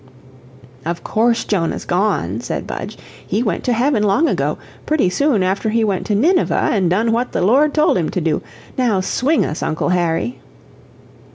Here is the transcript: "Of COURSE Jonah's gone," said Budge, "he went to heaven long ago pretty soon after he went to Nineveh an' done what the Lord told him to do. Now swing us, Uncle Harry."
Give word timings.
"Of 0.83 1.03
COURSE 1.03 1.45
Jonah's 1.45 1.85
gone," 1.85 2.39
said 2.41 2.65
Budge, 2.65 2.97
"he 3.27 3.43
went 3.43 3.63
to 3.65 3.73
heaven 3.73 4.01
long 4.01 4.27
ago 4.27 4.57
pretty 4.87 5.11
soon 5.11 5.43
after 5.43 5.69
he 5.69 5.83
went 5.83 6.07
to 6.07 6.15
Nineveh 6.15 6.57
an' 6.73 6.89
done 6.89 7.11
what 7.11 7.33
the 7.33 7.41
Lord 7.45 7.75
told 7.75 7.99
him 7.99 8.09
to 8.09 8.19
do. 8.19 8.41
Now 8.79 9.01
swing 9.01 9.45
us, 9.45 9.61
Uncle 9.61 9.89
Harry." 9.89 10.39